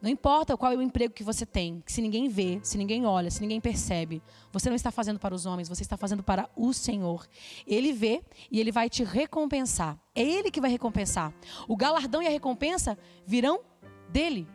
Não 0.00 0.08
importa 0.08 0.56
qual 0.56 0.72
é 0.72 0.76
o 0.76 0.82
emprego 0.82 1.12
que 1.12 1.22
você 1.22 1.44
tem, 1.44 1.82
que 1.84 1.92
se 1.92 2.00
ninguém 2.00 2.26
vê, 2.28 2.58
se 2.62 2.78
ninguém 2.78 3.04
olha, 3.04 3.30
se 3.30 3.40
ninguém 3.40 3.60
percebe, 3.60 4.22
você 4.50 4.70
não 4.70 4.76
está 4.76 4.90
fazendo 4.90 5.18
para 5.18 5.34
os 5.34 5.44
homens, 5.44 5.68
você 5.68 5.82
está 5.82 5.96
fazendo 5.96 6.22
para 6.22 6.48
o 6.56 6.72
Senhor. 6.72 7.28
Ele 7.66 7.92
vê 7.92 8.22
e 8.50 8.58
ele 8.58 8.72
vai 8.72 8.88
te 8.88 9.04
recompensar. 9.04 9.98
É 10.14 10.22
ele 10.22 10.50
que 10.50 10.60
vai 10.60 10.70
recompensar. 10.70 11.34
O 11.68 11.76
galardão 11.76 12.22
e 12.22 12.26
a 12.26 12.30
recompensa 12.30 12.96
virão 13.26 13.60
dele. 14.08 14.48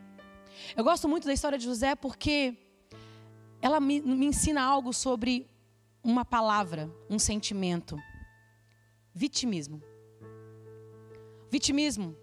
Eu 0.75 0.83
gosto 0.83 1.07
muito 1.07 1.27
da 1.27 1.33
história 1.33 1.59
de 1.59 1.65
José 1.65 1.95
porque 1.95 2.57
ela 3.61 3.79
me, 3.79 4.01
me 4.01 4.25
ensina 4.25 4.63
algo 4.63 4.91
sobre 4.93 5.47
uma 6.03 6.25
palavra, 6.25 6.89
um 7.07 7.19
sentimento. 7.19 7.97
Vitimismo. 9.13 9.81
Vitimismo 11.51 12.17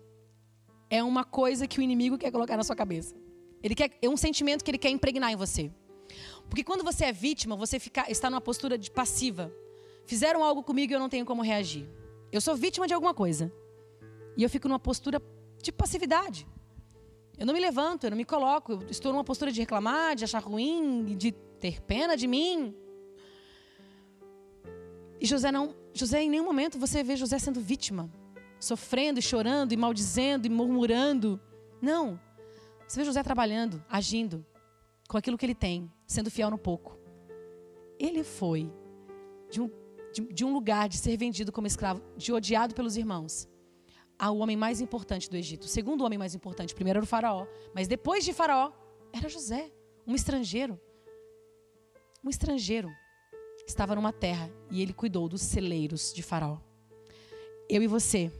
é 0.93 1.03
uma 1.03 1.25
coisa 1.25 1.67
que 1.67 1.81
o 1.81 1.83
inimigo 1.83 2.19
quer 2.19 2.31
colocar 2.31 2.55
na 2.55 2.63
sua 2.63 2.77
cabeça. 2.77 3.15
Ele 3.63 3.75
quer, 3.75 3.93
é 4.03 4.09
um 4.11 4.17
sentimento 4.17 4.63
que 4.63 4.71
ele 4.71 4.77
quer 4.77 4.91
impregnar 4.91 5.33
em 5.33 5.37
você. 5.37 5.73
Porque 6.51 6.63
quando 6.63 6.85
você 6.85 7.07
é 7.07 7.13
vítima, 7.13 7.57
você 7.57 7.79
fica, 7.79 8.05
está 8.11 8.29
numa 8.29 8.43
postura 8.43 8.77
de 8.77 8.91
passiva. 8.91 9.51
Fizeram 10.05 10.45
algo 10.45 10.63
comigo 10.63 10.93
e 10.93 10.95
eu 10.95 11.01
não 11.01 11.09
tenho 11.09 11.25
como 11.25 11.41
reagir. 11.41 11.89
Eu 12.31 12.43
sou 12.43 12.55
vítima 12.55 12.87
de 12.87 12.93
alguma 12.93 13.15
coisa. 13.15 13.51
E 14.37 14.43
eu 14.43 14.51
fico 14.51 14.69
numa 14.69 14.79
postura 14.79 15.23
de 15.63 15.73
passividade. 15.73 16.47
Eu 17.39 17.47
não 17.47 17.55
me 17.55 17.61
levanto, 17.61 18.05
eu 18.05 18.11
não 18.11 18.17
me 18.19 18.27
coloco. 18.27 18.73
Eu 18.73 18.91
estou 18.91 19.13
numa 19.13 19.25
postura 19.25 19.51
de 19.51 19.61
reclamar, 19.61 20.15
de 20.15 20.25
achar 20.25 20.43
ruim, 20.43 21.17
de 21.17 21.33
ter 21.59 21.81
pena 21.81 22.19
de 22.19 22.27
mim. 22.27 22.77
E 25.19 25.25
José 25.25 25.51
não, 25.51 25.75
José 25.95 26.23
em 26.23 26.29
nenhum 26.29 26.45
momento 26.45 26.79
você 26.79 27.03
vê 27.03 27.17
José 27.17 27.39
sendo 27.39 27.63
vítima 27.63 28.11
sofrendo 28.63 29.19
e 29.19 29.23
chorando 29.23 29.73
e 29.73 29.77
maldizendo 29.77 30.47
e 30.47 30.51
murmurando. 30.51 31.41
Não. 31.81 32.19
Você 32.87 33.01
vê 33.01 33.05
José 33.05 33.21
trabalhando, 33.23 33.85
agindo 33.89 34.47
com 35.09 35.17
aquilo 35.17 35.37
que 35.37 35.45
ele 35.45 35.55
tem, 35.55 35.91
sendo 36.07 36.31
fiel 36.31 36.49
no 36.49 36.57
pouco. 36.57 36.97
Ele 37.99 38.23
foi 38.23 38.73
de 39.51 39.61
um, 39.61 39.71
de, 40.15 40.33
de 40.33 40.45
um 40.45 40.53
lugar 40.53 40.89
de 40.89 40.97
ser 40.97 41.17
vendido 41.17 41.51
como 41.51 41.67
escravo, 41.67 42.01
de 42.17 42.33
odiado 42.33 42.73
pelos 42.73 42.97
irmãos, 42.97 43.49
ao 44.17 44.39
homem 44.39 44.57
mais 44.57 44.81
importante 44.81 45.29
do 45.29 45.37
Egito. 45.37 45.65
O 45.65 45.69
segundo 45.69 46.05
homem 46.05 46.19
mais 46.19 46.35
importante, 46.35 46.75
primeiro 46.75 46.99
era 46.99 47.05
o 47.05 47.07
faraó, 47.07 47.47
mas 47.75 47.89
depois 47.89 48.25
de 48.25 48.33
faraó 48.33 48.71
era 49.13 49.29
José, 49.29 49.73
um 50.07 50.15
estrangeiro. 50.15 50.81
Um 52.25 52.31
estrangeiro 52.31 52.89
estava 53.67 53.97
numa 53.97 54.13
terra 54.13 54.49
e 54.71 54.81
ele 54.81 54.93
cuidou 54.93 55.29
dos 55.29 55.43
celeiros 55.43 56.13
de 56.13 56.23
faraó. 56.23 56.59
Eu 57.69 57.83
e 57.83 57.87
você 57.89 58.31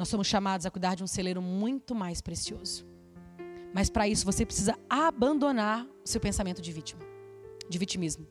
nós 0.00 0.08
somos 0.08 0.26
chamados 0.26 0.64
a 0.64 0.70
cuidar 0.70 0.94
de 0.94 1.04
um 1.04 1.06
celeiro 1.06 1.42
muito 1.42 1.94
mais 1.94 2.22
precioso. 2.22 2.86
Mas 3.70 3.90
para 3.90 4.08
isso 4.08 4.24
você 4.24 4.46
precisa 4.46 4.74
abandonar 4.88 5.86
o 6.02 6.08
seu 6.08 6.18
pensamento 6.18 6.62
de 6.62 6.72
vítima, 6.72 7.02
de 7.68 7.78
vitimismo. 7.78 8.26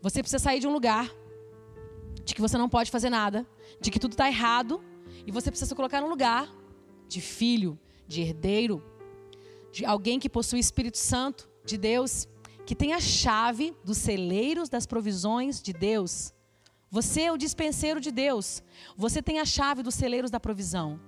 Você 0.00 0.22
precisa 0.22 0.38
sair 0.38 0.60
de 0.60 0.68
um 0.68 0.72
lugar 0.72 1.12
de 2.24 2.36
que 2.36 2.40
você 2.40 2.56
não 2.56 2.68
pode 2.68 2.88
fazer 2.88 3.10
nada, 3.10 3.44
de 3.80 3.90
que 3.90 3.98
tudo 3.98 4.12
está 4.12 4.28
errado, 4.28 4.80
e 5.26 5.32
você 5.32 5.50
precisa 5.50 5.68
se 5.68 5.74
colocar 5.74 6.00
no 6.00 6.08
lugar 6.08 6.48
de 7.08 7.20
filho, 7.20 7.76
de 8.06 8.20
herdeiro, 8.20 8.80
de 9.72 9.84
alguém 9.84 10.20
que 10.20 10.30
possui 10.30 10.60
o 10.60 10.66
Espírito 10.66 10.98
Santo 10.98 11.50
de 11.64 11.76
Deus, 11.76 12.28
que 12.64 12.76
tem 12.76 12.92
a 12.92 13.00
chave 13.00 13.76
dos 13.84 13.98
celeiros 13.98 14.68
das 14.68 14.86
provisões 14.86 15.60
de 15.60 15.72
Deus. 15.72 16.32
Você 16.90 17.22
é 17.22 17.32
o 17.32 17.36
dispenseiro 17.36 18.00
de 18.00 18.10
Deus. 18.10 18.62
Você 18.96 19.22
tem 19.22 19.38
a 19.38 19.44
chave 19.44 19.82
dos 19.82 19.94
celeiros 19.94 20.30
da 20.30 20.40
provisão. 20.40 20.98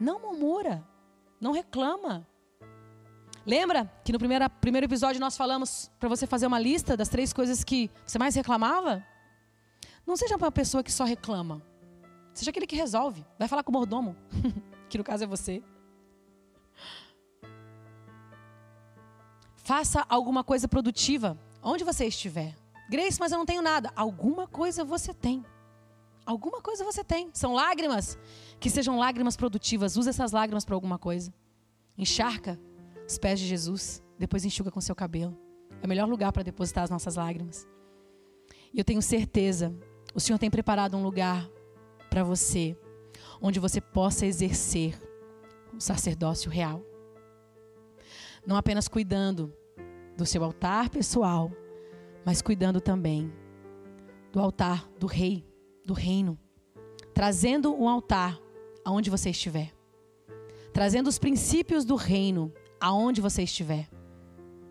Não 0.00 0.20
murmura, 0.20 0.86
não 1.40 1.52
reclama. 1.52 2.26
Lembra 3.46 3.90
que 4.04 4.12
no 4.12 4.18
primeiro, 4.18 4.50
primeiro 4.50 4.86
episódio 4.86 5.20
nós 5.20 5.36
falamos 5.36 5.90
para 6.00 6.08
você 6.08 6.26
fazer 6.26 6.46
uma 6.46 6.58
lista 6.58 6.96
das 6.96 7.08
três 7.08 7.32
coisas 7.32 7.62
que 7.62 7.88
você 8.04 8.18
mais 8.18 8.34
reclamava? 8.34 9.06
Não 10.04 10.16
seja 10.16 10.36
uma 10.36 10.50
pessoa 10.50 10.82
que 10.82 10.92
só 10.92 11.04
reclama. 11.04 11.62
Seja 12.34 12.50
aquele 12.50 12.66
que 12.66 12.76
resolve. 12.76 13.24
Vai 13.38 13.46
falar 13.46 13.62
com 13.62 13.70
o 13.70 13.72
mordomo, 13.72 14.16
que 14.90 14.98
no 14.98 15.04
caso 15.04 15.22
é 15.22 15.26
você. 15.26 15.62
Faça 19.56 20.04
alguma 20.08 20.44
coisa 20.44 20.68
produtiva, 20.68 21.38
onde 21.62 21.82
você 21.82 22.06
estiver. 22.06 22.54
Grace, 22.88 23.18
mas 23.18 23.32
eu 23.32 23.38
não 23.38 23.46
tenho 23.46 23.62
nada. 23.62 23.92
Alguma 23.96 24.46
coisa 24.46 24.84
você 24.84 25.12
tem. 25.12 25.44
Alguma 26.24 26.60
coisa 26.60 26.84
você 26.84 27.02
tem. 27.02 27.30
São 27.32 27.52
lágrimas. 27.54 28.18
Que 28.60 28.70
sejam 28.70 28.98
lágrimas 28.98 29.36
produtivas. 29.36 29.96
Use 29.96 30.08
essas 30.08 30.32
lágrimas 30.32 30.64
para 30.64 30.74
alguma 30.74 30.98
coisa. 30.98 31.32
Encharca 31.98 32.58
os 33.06 33.18
pés 33.18 33.40
de 33.40 33.46
Jesus. 33.46 34.02
Depois 34.18 34.44
enxuga 34.44 34.70
com 34.70 34.80
seu 34.80 34.94
cabelo. 34.94 35.36
É 35.82 35.86
o 35.86 35.88
melhor 35.88 36.08
lugar 36.08 36.32
para 36.32 36.42
depositar 36.42 36.84
as 36.84 36.90
nossas 36.90 37.16
lágrimas. 37.16 37.66
E 38.72 38.78
eu 38.78 38.84
tenho 38.84 39.02
certeza, 39.02 39.74
o 40.14 40.20
Senhor 40.20 40.38
tem 40.38 40.50
preparado 40.50 40.96
um 40.96 41.02
lugar 41.02 41.48
para 42.10 42.22
você, 42.22 42.76
onde 43.40 43.60
você 43.60 43.80
possa 43.80 44.26
exercer 44.26 45.00
o 45.74 45.80
sacerdócio 45.80 46.50
real. 46.50 46.82
Não 48.46 48.56
apenas 48.56 48.88
cuidando 48.88 49.52
do 50.16 50.24
seu 50.24 50.42
altar 50.44 50.88
pessoal, 50.88 51.50
mas 52.26 52.42
cuidando 52.42 52.80
também 52.80 53.32
do 54.32 54.40
altar 54.40 54.86
do 54.98 55.06
rei 55.06 55.46
do 55.84 55.94
reino, 55.94 56.36
trazendo 57.14 57.72
um 57.72 57.88
altar 57.88 58.38
aonde 58.84 59.08
você 59.08 59.30
estiver, 59.30 59.72
trazendo 60.72 61.06
os 61.06 61.18
princípios 61.18 61.84
do 61.84 61.94
reino 61.94 62.52
aonde 62.80 63.20
você 63.20 63.44
estiver, 63.44 63.88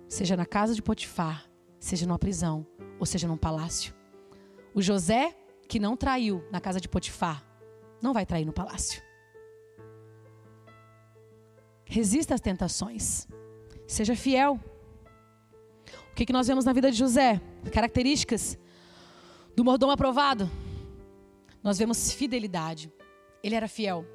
seja 0.10 0.36
na 0.36 0.46
casa 0.46 0.76
de 0.76 0.82
Potifar, 0.82 1.50
seja 1.80 2.06
numa 2.06 2.20
prisão 2.20 2.68
ou 3.00 3.06
seja 3.06 3.28
num 3.28 3.38
palácio. 3.38 3.96
O 4.74 4.82
José 4.82 5.34
que 5.68 5.80
não 5.80 5.96
traiu 5.96 6.44
na 6.52 6.60
casa 6.60 6.80
de 6.80 6.90
Potifar, 6.90 7.44
não 8.02 8.14
vai 8.14 8.26
trair 8.26 8.46
no 8.46 8.54
palácio. 8.54 9.02
Resista 11.86 12.36
às 12.36 12.42
tentações. 12.42 13.28
Seja 13.88 14.16
fiel. 14.16 14.60
O 16.16 16.18
que, 16.18 16.26
que 16.26 16.34
nós 16.34 16.48
vemos 16.48 16.64
na 16.64 16.72
vida 16.72 16.90
de 16.90 16.98
José? 16.98 17.42
Características 17.74 18.58
do 19.54 19.66
mordomo 19.66 19.92
aprovado 19.92 20.50
nós 21.66 21.80
vemos 21.80 22.12
fidelidade. 22.12 22.94
Ele 23.44 23.56
era 23.56 23.68
fiel. 23.68 24.06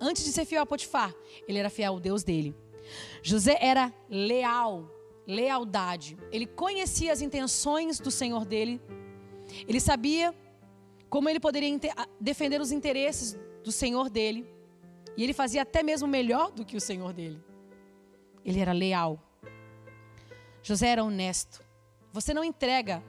Antes 0.00 0.24
de 0.24 0.30
ser 0.30 0.44
fiel 0.44 0.62
a 0.62 0.66
Potifar, 0.66 1.12
ele 1.48 1.58
era 1.58 1.68
fiel 1.68 1.94
ao 1.94 2.00
Deus 2.00 2.22
dele. 2.22 2.54
José 3.20 3.58
era 3.60 3.92
leal, 4.08 4.88
lealdade. 5.26 6.16
Ele 6.30 6.46
conhecia 6.46 7.12
as 7.12 7.20
intenções 7.20 7.98
do 7.98 8.08
Senhor 8.08 8.44
dele. 8.44 8.80
Ele 9.66 9.80
sabia 9.80 10.32
como 11.10 11.28
ele 11.28 11.40
poderia 11.40 11.76
defender 12.20 12.60
os 12.60 12.70
interesses 12.70 13.36
do 13.64 13.72
Senhor 13.72 14.08
dele. 14.08 14.46
E 15.16 15.24
ele 15.24 15.32
fazia 15.32 15.62
até 15.62 15.82
mesmo 15.82 16.06
melhor 16.06 16.52
do 16.52 16.64
que 16.64 16.76
o 16.76 16.80
Senhor 16.80 17.12
dele. 17.12 17.42
Ele 18.44 18.60
era 18.60 18.70
leal. 18.70 19.20
José 20.62 20.88
era 20.88 21.02
honesto. 21.02 21.62
Você 22.12 22.32
não 22.32 22.44
entrega 22.44 23.02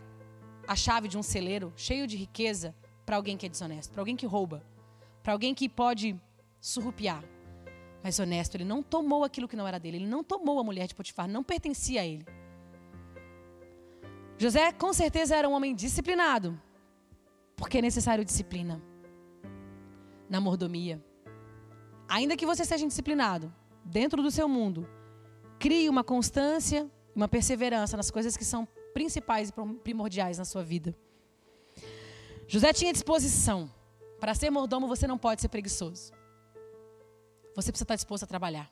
a 0.68 0.76
chave 0.76 1.08
de 1.08 1.18
um 1.18 1.24
celeiro 1.24 1.72
cheio 1.76 2.08
de 2.08 2.18
riqueza 2.18 2.76
para 3.06 3.16
alguém 3.16 3.38
que 3.38 3.46
é 3.46 3.50
desonesto, 3.50 3.92
para 3.92 4.02
alguém 4.02 4.16
que 4.16 4.26
rouba, 4.26 4.64
para 5.22 5.34
alguém 5.34 5.54
que 5.54 5.68
pode 5.70 6.20
surrupiar. 6.60 7.24
Mas 8.04 8.20
honesto, 8.20 8.56
ele 8.56 8.66
não 8.66 8.82
tomou 8.82 9.24
aquilo 9.24 9.48
que 9.48 9.56
não 9.56 9.68
era 9.68 9.80
dele, 9.80 9.98
ele 9.98 10.08
não 10.08 10.24
tomou 10.24 10.60
a 10.60 10.64
mulher 10.64 10.88
de 10.88 10.96
Potifar, 10.96 11.28
não 11.28 11.44
pertencia 11.44 12.02
a 12.02 12.06
ele. 12.06 12.26
José 14.38 14.72
com 14.72 14.92
certeza 14.92 15.36
era 15.36 15.48
um 15.48 15.54
homem 15.54 15.76
disciplinado, 15.76 16.60
porque 17.56 17.78
é 17.78 17.82
necessário 17.82 18.26
disciplina 18.26 18.82
na 20.30 20.42
mordomia. 20.42 21.04
Ainda 22.10 22.36
que 22.36 22.46
você 22.46 22.66
seja 22.66 22.84
indisciplinado, 22.84 23.54
dentro 23.86 24.22
do 24.22 24.32
seu 24.32 24.50
mundo, 24.50 24.88
crie 25.60 25.88
uma 25.88 26.04
constância, 26.04 26.90
uma 27.16 27.28
perseverança 27.28 27.96
nas 27.96 28.10
coisas 28.10 28.36
que 28.36 28.46
são 28.46 28.68
principais 28.94 29.50
e 29.50 29.54
primordiais 29.84 30.38
na 30.38 30.46
sua 30.46 30.64
vida. 30.64 30.96
José 32.48 32.74
tinha 32.74 32.94
disposição. 32.94 33.70
Para 34.20 34.34
ser 34.34 34.50
mordomo, 34.50 34.88
você 34.88 35.06
não 35.06 35.18
pode 35.18 35.42
ser 35.42 35.50
preguiçoso. 35.50 36.14
Você 37.56 37.72
precisa 37.72 37.84
estar 37.84 37.96
disposto 37.96 38.24
a 38.24 38.28
trabalhar. 38.28 38.72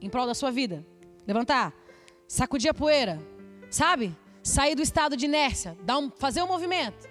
Em 0.00 0.08
prol 0.08 0.26
da 0.26 0.34
sua 0.34 0.50
vida. 0.50 0.86
Levantar, 1.26 1.74
sacudir 2.26 2.70
a 2.70 2.74
poeira, 2.74 3.20
sabe? 3.70 4.16
Sair 4.42 4.74
do 4.74 4.82
estado 4.82 5.16
de 5.16 5.26
inércia, 5.26 5.76
dar 5.84 5.98
um, 5.98 6.10
fazer 6.10 6.42
um 6.42 6.46
movimento. 6.46 7.08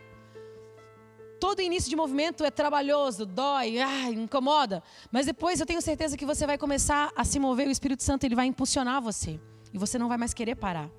Todo 1.39 1.61
início 1.61 1.89
de 1.89 1.95
movimento 1.95 2.43
é 2.43 2.51
trabalhoso, 2.51 3.25
dói, 3.25 3.77
incomoda. 4.13 4.83
Mas 5.11 5.25
depois 5.25 5.59
eu 5.59 5.65
tenho 5.65 5.81
certeza 5.81 6.15
que 6.15 6.25
você 6.25 6.45
vai 6.45 6.57
começar 6.57 7.11
a 7.15 7.23
se 7.23 7.39
mover, 7.39 7.67
o 7.67 7.71
Espírito 7.71 8.03
Santo 8.03 8.25
ele 8.25 8.35
vai 8.35 8.45
impulsionar 8.45 9.01
você. 9.01 9.39
E 9.73 9.77
você 9.77 9.97
não 9.97 10.07
vai 10.07 10.17
mais 10.17 10.33
querer 10.33 10.55
parar. 10.55 10.89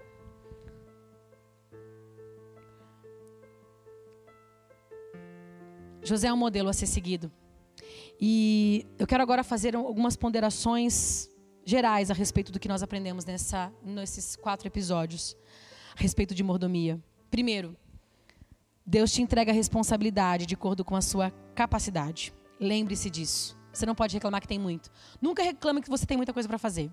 José 6.03 6.29
é 6.29 6.33
um 6.33 6.37
modelo 6.37 6.69
a 6.69 6.73
ser 6.73 6.87
seguido. 6.87 7.31
E 8.21 8.87
eu 8.99 9.07
quero 9.07 9.23
agora 9.23 9.45
fazer 9.45 9.77
algumas 9.77 10.17
ponderações 10.17 11.29
gerais 11.65 12.11
a 12.11 12.15
respeito 12.15 12.51
do 12.51 12.59
que 12.59 12.69
nós 12.69 12.83
aprendemos 12.83 13.25
nessa, 13.25 13.73
nesses 13.83 14.37
quatro 14.37 14.67
episódios 14.67 15.37
a 15.97 16.03
respeito 16.03 16.35
de 16.35 16.43
mordomia. 16.43 17.01
Primeiro, 17.31 17.77
Deus 18.85 19.13
te 19.13 19.23
entrega 19.23 19.53
a 19.53 19.55
responsabilidade 19.55 20.45
de 20.45 20.55
acordo 20.55 20.85
com 20.85 20.97
a 20.97 21.01
sua 21.01 21.31
capacidade. 21.55 22.33
Lembre-se 22.59 23.09
disso. 23.09 23.57
Você 23.73 23.87
não 23.87 23.95
pode 23.95 24.15
reclamar 24.15 24.41
que 24.41 24.49
tem 24.49 24.59
muito. 24.59 24.91
Nunca 25.21 25.43
reclame 25.43 25.81
que 25.81 25.89
você 25.89 26.05
tem 26.05 26.17
muita 26.17 26.33
coisa 26.33 26.49
para 26.49 26.59
fazer. 26.59 26.91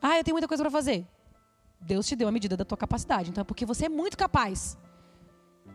Ah, 0.00 0.18
eu 0.18 0.24
tenho 0.24 0.34
muita 0.34 0.48
coisa 0.48 0.62
para 0.62 0.70
fazer. 0.70 1.06
Deus 1.80 2.06
te 2.06 2.14
deu 2.14 2.28
a 2.28 2.32
medida 2.32 2.56
da 2.56 2.64
tua 2.64 2.76
capacidade. 2.76 3.30
Então 3.30 3.42
é 3.42 3.44
porque 3.44 3.64
você 3.64 3.86
é 3.86 3.88
muito 3.88 4.16
capaz. 4.16 4.78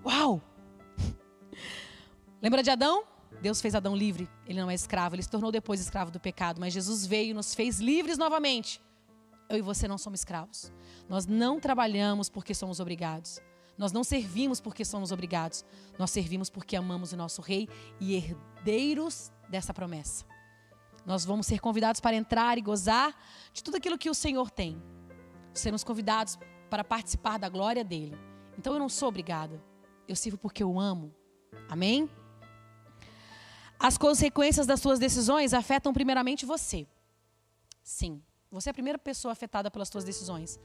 Uau! 0.06 0.42
Lembra 2.42 2.62
de 2.62 2.70
Adão? 2.70 3.04
Deus 3.42 3.62
fez 3.62 3.76
Adão 3.76 3.96
livre. 3.96 4.30
Ele 4.48 4.60
não 4.60 4.70
é 4.70 4.74
escravo. 4.74 5.16
Ele 5.16 5.24
se 5.24 5.30
tornou 5.30 5.52
depois 5.52 5.80
escravo 5.80 6.12
do 6.12 6.20
pecado. 6.20 6.60
Mas 6.60 6.74
Jesus 6.74 7.06
veio 7.06 7.32
e 7.32 7.34
nos 7.34 7.54
fez 7.54 7.80
livres 7.80 8.18
novamente. 8.18 8.82
Eu 9.50 9.58
e 9.58 9.62
você 9.62 9.88
não 9.88 9.98
somos 9.98 10.22
escravos. 10.22 10.72
Nós 11.08 11.26
não 11.26 11.60
trabalhamos 11.60 12.30
porque 12.30 12.54
somos 12.54 12.80
obrigados. 12.80 13.40
Nós 13.78 13.92
não 13.92 14.04
servimos 14.04 14.60
porque 14.60 14.86
somos 14.86 15.12
obrigados. 15.12 15.66
Nós 16.00 16.12
servimos 16.12 16.50
porque 16.50 16.76
amamos 16.76 17.14
o 17.14 17.18
nosso 17.18 17.42
Rei 17.42 17.68
e 18.00 18.16
herdeiros 18.16 19.32
dessa 19.50 19.74
promessa. 19.74 20.26
Nós 21.06 21.24
vamos 21.24 21.46
ser 21.46 21.60
convidados 21.60 22.02
para 22.02 22.16
entrar 22.16 22.58
e 22.58 22.62
gozar 22.62 23.16
de 23.54 23.64
tudo 23.64 23.78
aquilo 23.78 23.98
que 23.98 24.10
o 24.10 24.14
Senhor 24.16 24.50
tem. 24.50 24.82
Sermos 25.54 25.84
convidados 25.84 26.38
para 26.70 26.84
participar 26.84 27.38
da 27.38 27.48
glória 27.48 27.84
dele. 27.84 28.18
Então 28.58 28.74
eu 28.74 28.80
não 28.80 28.90
sou 28.90 29.10
obrigada. 29.10 29.64
Eu 30.08 30.16
sirvo 30.16 30.38
porque 30.38 30.64
eu 30.64 30.80
amo. 30.80 31.14
Amém? 31.70 32.10
As 33.80 33.98
consequências 33.98 34.66
das 34.66 34.80
suas 34.80 34.98
decisões 34.98 35.54
afetam 35.54 35.94
primeiramente 35.94 36.46
você. 36.46 36.88
Sim, 37.84 38.22
você 38.50 38.70
é 38.70 38.72
a 38.72 38.74
primeira 38.74 38.98
pessoa 38.98 39.32
afetada 39.32 39.70
pelas 39.70 39.90
suas 39.90 40.04
decisões, 40.04 40.60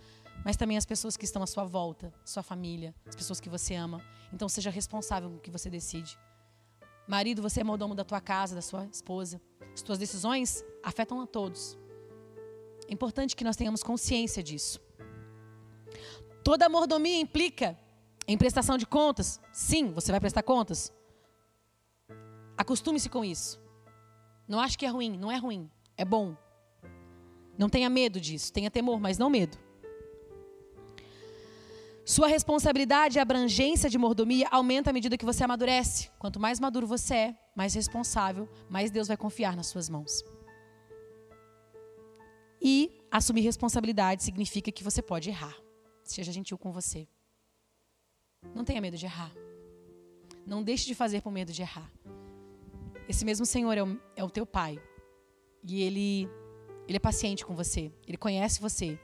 mas 0.44 0.56
também 0.56 0.76
as 0.76 0.86
pessoas 0.86 1.16
que 1.16 1.24
estão 1.24 1.42
à 1.42 1.46
sua 1.46 1.64
volta, 1.64 2.12
sua 2.24 2.42
família, 2.42 2.94
as 3.06 3.14
pessoas 3.14 3.40
que 3.40 3.48
você 3.48 3.74
ama. 3.74 4.00
Então 4.32 4.48
seja 4.48 4.70
responsável 4.70 5.28
com 5.28 5.36
o 5.36 5.40
que 5.40 5.50
você 5.50 5.68
decide. 5.68 6.18
Marido, 7.10 7.42
você 7.42 7.60
é 7.60 7.64
mordomo 7.64 7.92
da 7.92 8.04
tua 8.04 8.20
casa, 8.20 8.54
da 8.54 8.62
sua 8.62 8.86
esposa. 8.86 9.40
As 9.74 9.82
tuas 9.82 9.98
decisões 9.98 10.64
afetam 10.80 11.20
a 11.20 11.26
todos. 11.26 11.76
É 12.88 12.94
importante 12.94 13.34
que 13.34 13.42
nós 13.42 13.56
tenhamos 13.56 13.82
consciência 13.82 14.40
disso. 14.44 14.80
Toda 16.44 16.68
mordomia 16.68 17.20
implica 17.20 17.76
em 18.28 18.38
prestação 18.38 18.78
de 18.78 18.86
contas. 18.86 19.40
Sim, 19.52 19.92
você 19.92 20.12
vai 20.12 20.20
prestar 20.20 20.44
contas. 20.44 20.92
Acostume-se 22.56 23.08
com 23.08 23.24
isso. 23.24 23.60
Não 24.46 24.60
ache 24.60 24.78
que 24.78 24.86
é 24.86 24.88
ruim, 24.88 25.18
não 25.18 25.32
é 25.32 25.36
ruim, 25.36 25.68
é 25.96 26.04
bom. 26.04 26.36
Não 27.58 27.68
tenha 27.68 27.90
medo 27.90 28.20
disso, 28.20 28.52
tenha 28.52 28.70
temor, 28.70 29.00
mas 29.00 29.18
não 29.18 29.28
medo. 29.28 29.58
Sua 32.10 32.26
responsabilidade 32.26 33.18
e 33.18 33.20
abrangência 33.20 33.88
de 33.88 33.96
mordomia 33.96 34.48
aumenta 34.50 34.90
à 34.90 34.92
medida 34.92 35.16
que 35.16 35.24
você 35.24 35.44
amadurece. 35.44 36.10
Quanto 36.18 36.40
mais 36.40 36.58
maduro 36.58 36.84
você 36.84 37.14
é, 37.14 37.38
mais 37.54 37.72
responsável, 37.72 38.48
mais 38.68 38.90
Deus 38.90 39.06
vai 39.06 39.16
confiar 39.16 39.54
nas 39.54 39.68
suas 39.68 39.88
mãos. 39.88 40.24
E 42.60 43.00
assumir 43.12 43.42
responsabilidade 43.42 44.24
significa 44.24 44.72
que 44.72 44.82
você 44.82 45.00
pode 45.00 45.30
errar. 45.30 45.56
Seja 46.02 46.32
gentil 46.32 46.58
com 46.58 46.72
você. 46.72 47.06
Não 48.56 48.64
tenha 48.64 48.80
medo 48.80 48.96
de 48.96 49.06
errar. 49.06 49.32
Não 50.44 50.64
deixe 50.64 50.86
de 50.86 50.96
fazer 50.96 51.22
por 51.22 51.30
medo 51.30 51.52
de 51.52 51.62
errar. 51.62 51.88
Esse 53.08 53.24
mesmo 53.24 53.46
Senhor 53.46 53.78
é 53.78 53.84
o, 53.84 54.00
é 54.16 54.24
o 54.24 54.30
teu 54.30 54.44
Pai. 54.44 54.82
E 55.62 55.80
Ele, 55.80 56.28
ele 56.88 56.96
é 56.96 56.98
paciente 57.00 57.46
com 57.46 57.54
você. 57.54 57.92
Ele 58.04 58.16
conhece 58.16 58.60
você. 58.60 58.98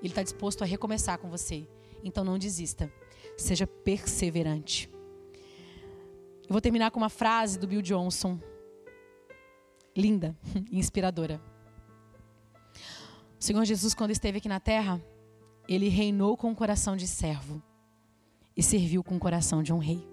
Ele 0.00 0.08
está 0.08 0.24
disposto 0.24 0.62
a 0.62 0.66
recomeçar 0.66 1.16
com 1.16 1.30
você. 1.30 1.64
Então 2.02 2.24
não 2.24 2.38
desista. 2.38 2.92
Seja 3.36 3.66
perseverante. 3.66 4.90
Eu 6.42 6.52
vou 6.52 6.60
terminar 6.60 6.90
com 6.90 6.98
uma 6.98 7.08
frase 7.08 7.58
do 7.58 7.66
Bill 7.66 7.82
Johnson. 7.82 8.38
Linda, 9.96 10.36
inspiradora. 10.70 11.40
O 13.38 13.42
Senhor 13.42 13.64
Jesus, 13.64 13.94
quando 13.94 14.10
esteve 14.10 14.38
aqui 14.38 14.48
na 14.48 14.60
terra, 14.60 15.00
ele 15.68 15.88
reinou 15.88 16.36
com 16.36 16.50
o 16.50 16.56
coração 16.56 16.96
de 16.96 17.06
servo 17.06 17.62
e 18.56 18.62
serviu 18.62 19.02
com 19.04 19.16
o 19.16 19.20
coração 19.20 19.62
de 19.62 19.72
um 19.72 19.78
rei. 19.78 20.06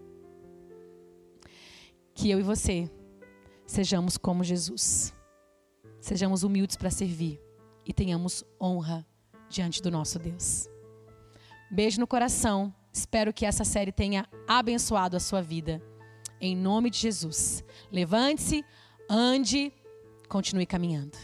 Que 2.13 2.29
eu 2.29 2.39
e 2.39 2.43
você 2.43 2.89
sejamos 3.65 4.17
como 4.17 4.43
Jesus. 4.43 5.13
Sejamos 5.99 6.43
humildes 6.43 6.77
para 6.77 6.89
servir 6.89 7.41
e 7.85 7.91
tenhamos 7.91 8.45
honra 8.61 9.05
diante 9.49 9.81
do 9.81 9.91
nosso 9.91 10.19
Deus. 10.19 10.69
Beijo 11.69 11.99
no 11.99 12.07
coração. 12.07 12.73
Espero 12.91 13.33
que 13.33 13.45
essa 13.45 13.63
série 13.63 13.91
tenha 13.91 14.25
abençoado 14.47 15.17
a 15.17 15.19
sua 15.19 15.41
vida. 15.41 15.81
Em 16.39 16.55
nome 16.55 16.89
de 16.89 16.97
Jesus. 16.97 17.63
Levante-se, 17.91 18.63
ande, 19.09 19.73
continue 20.29 20.65
caminhando. 20.65 21.17